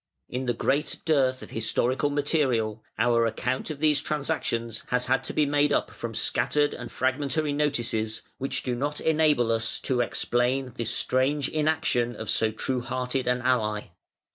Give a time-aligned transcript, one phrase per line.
[0.27, 5.45] In the great dearth of historical material, our account of these transactions has to be
[5.45, 10.89] made up from scattered and fragmentary notices, which do not enable us to explain this
[10.89, 13.89] strange inaction of so true hearted an ally.